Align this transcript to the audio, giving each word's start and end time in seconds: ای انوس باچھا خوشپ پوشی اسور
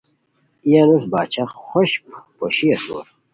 ای 0.65 0.71
انوس 0.81 1.03
باچھا 1.11 1.43
خوشپ 1.67 2.05
پوشی 2.37 2.67
اسور 2.75 3.05